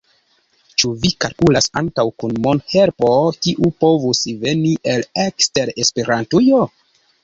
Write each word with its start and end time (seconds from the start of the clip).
Ĉu 0.83 0.93
vi 1.03 1.11
kalkulas 1.25 1.67
ankaŭ 1.81 2.07
kun 2.25 2.33
mon-helpo 2.47 3.13
kiu 3.45 3.71
povus 3.87 4.25
veni 4.43 4.77
el 4.97 5.09
ekster 5.29 5.77
Esperantujo? 5.87 6.69